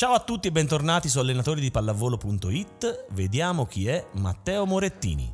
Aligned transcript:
Ciao 0.00 0.14
a 0.14 0.20
tutti 0.20 0.48
e 0.48 0.50
bentornati 0.50 1.10
su 1.10 1.18
allenatori 1.18 1.60
di 1.60 1.70
pallavolo.it. 1.70 3.08
Vediamo 3.10 3.66
chi 3.66 3.86
è 3.86 4.02
Matteo 4.12 4.64
Morettini. 4.64 5.30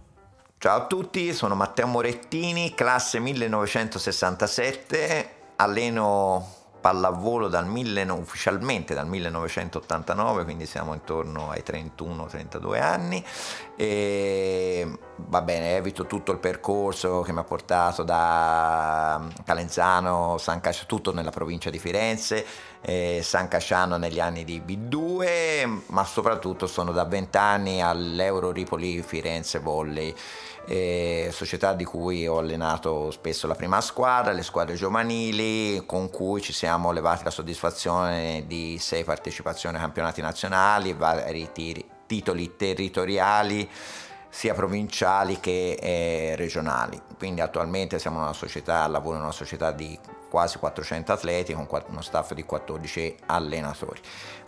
Ciao 0.58 0.78
a 0.78 0.86
tutti, 0.88 1.32
sono 1.34 1.54
Matteo 1.54 1.86
Morettini, 1.86 2.74
classe 2.74 3.20
1967, 3.20 5.30
alleno 5.54 6.52
pallavolo 6.80 7.46
dal 7.46 7.66
19, 7.66 8.20
ufficialmente 8.20 8.92
dal 8.92 9.06
1989, 9.06 10.42
quindi 10.42 10.66
siamo 10.66 10.94
intorno 10.94 11.50
ai 11.50 11.62
31-32 11.64 12.80
anni. 12.80 13.24
E, 13.76 14.98
va 15.16 15.42
bene, 15.42 15.76
evito 15.76 16.06
tutto 16.06 16.32
il 16.32 16.38
percorso 16.38 17.22
che 17.22 17.32
mi 17.32 17.38
ha 17.38 17.44
portato 17.44 18.02
da 18.02 19.26
Calenzano, 19.44 20.38
San 20.38 20.60
Casciano, 20.60 20.86
tutto 20.86 21.12
nella 21.12 21.30
provincia 21.30 21.70
di 21.70 21.78
Firenze, 21.78 22.44
eh, 22.82 23.20
San 23.22 23.48
Casciano 23.48 23.96
negli 23.96 24.20
anni 24.20 24.44
di 24.44 24.62
B2, 24.64 25.82
ma 25.86 26.04
soprattutto 26.04 26.66
sono 26.66 26.92
da 26.92 27.04
20 27.04 27.36
anni 27.36 27.82
all'Euro 27.82 28.52
Ripoli 28.52 29.02
Firenze 29.02 29.58
Volley 29.58 30.14
eh, 30.66 31.30
società 31.32 31.74
di 31.74 31.84
cui 31.84 32.26
ho 32.26 32.38
allenato 32.38 33.10
spesso 33.10 33.46
la 33.46 33.54
prima 33.54 33.80
squadra, 33.80 34.32
le 34.32 34.42
squadre 34.42 34.74
giovanili, 34.74 35.82
con 35.86 36.10
cui 36.10 36.40
ci 36.42 36.52
siamo 36.52 36.90
levati 36.90 37.24
la 37.24 37.30
soddisfazione 37.30 38.44
di 38.46 38.76
sei 38.78 39.04
partecipazioni 39.04 39.76
ai 39.76 39.82
campionati 39.82 40.20
nazionali, 40.20 40.92
vari 40.92 41.48
tiri, 41.52 41.84
titoli 42.06 42.56
territoriali 42.56 43.68
sia 44.36 44.52
provinciali 44.52 45.40
che 45.40 45.78
eh, 45.80 46.36
regionali. 46.36 47.00
Quindi 47.16 47.40
attualmente 47.40 47.98
siamo 47.98 48.18
una 48.18 48.34
società, 48.34 48.86
lavoro 48.86 49.16
in 49.16 49.22
una 49.22 49.32
società 49.32 49.72
di 49.72 49.98
quasi 50.36 50.58
400 50.58 51.12
atleti 51.12 51.54
con 51.54 51.66
uno 51.86 52.02
staff 52.02 52.34
di 52.34 52.44
14 52.44 53.16
allenatori. 53.24 53.98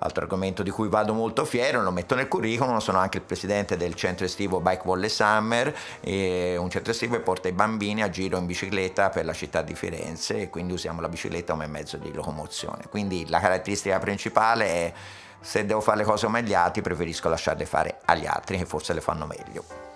Altro 0.00 0.25
argomento 0.25 0.62
di 0.62 0.69
cui 0.69 0.89
vado 0.89 1.14
molto 1.14 1.47
fiero, 1.47 1.81
lo 1.81 1.91
metto 1.91 2.14
nel 2.14 2.28
curriculum, 2.28 2.77
sono 2.77 2.98
anche 2.98 3.17
il 3.17 3.25
presidente 3.25 3.78
del 3.78 3.94
centro 3.94 4.27
estivo 4.27 4.61
Bike 4.61 4.83
Volley 4.84 5.09
Summer, 5.09 5.75
un 6.03 6.69
centro 6.69 6.92
estivo 6.92 7.16
che 7.16 7.22
porta 7.22 7.48
i 7.48 7.53
bambini 7.53 8.03
a 8.03 8.11
giro 8.11 8.36
in 8.36 8.44
bicicletta 8.44 9.09
per 9.09 9.25
la 9.25 9.33
città 9.33 9.62
di 9.62 9.75
Firenze 9.75 10.42
e 10.42 10.50
quindi 10.50 10.75
usiamo 10.75 11.00
la 11.00 11.09
bicicletta 11.09 11.55
come 11.55 11.66
mezzo 11.66 11.97
di 11.97 12.12
locomozione. 12.12 12.83
Quindi 12.91 13.27
la 13.31 13.41
caratteristica 13.41 13.98
principale 13.98 14.66
è 14.66 14.92
se 15.41 15.64
devo 15.64 15.81
fare 15.81 15.97
le 15.97 16.05
cose 16.05 16.27
come 16.27 16.42
gli 16.42 16.53
altri 16.53 16.83
preferisco 16.83 17.31
lasciarle 17.31 17.64
fare 17.64 18.00
agli 18.05 18.27
altri 18.27 18.59
che 18.59 18.66
forse 18.66 18.92
le 18.92 19.00
fanno 19.00 19.25
meglio. 19.25 19.88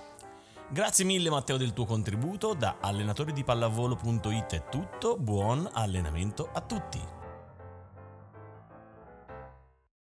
Grazie 0.72 1.04
mille 1.04 1.28
Matteo 1.28 1.58
del 1.58 1.74
tuo 1.74 1.84
contributo, 1.84 2.54
da 2.54 2.78
allenatori 2.80 3.34
di 3.34 3.44
pallavolo.it 3.44 4.54
è 4.54 4.62
tutto, 4.70 5.18
buon 5.18 5.68
allenamento 5.70 6.48
a 6.50 6.62
tutti. 6.62 6.98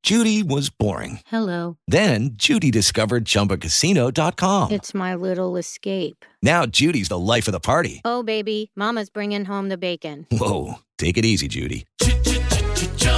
Judy 0.01 0.43
was 0.43 0.69
boring. 0.69 1.19
Hello. 1.29 1.75
Then 1.87 2.35
Judy 2.37 2.69
discovered 2.69 3.25
chumbacasino.com. 3.25 4.71
It's 4.71 4.93
my 4.93 5.13
little 5.13 5.57
escape. 5.57 6.23
Now 6.41 6.65
Judy's 6.65 7.09
the 7.09 7.19
life 7.19 7.49
of 7.49 7.53
the 7.53 7.59
party. 7.59 7.99
Oh 8.05 8.23
baby, 8.23 8.71
mama's 8.77 9.09
bringing 9.09 9.43
home 9.43 9.67
the 9.67 9.77
bacon. 9.77 10.25
Whoa, 10.31 10.75
take 10.97 11.17
it 11.17 11.25
easy 11.25 11.49
Judy. 11.49 11.83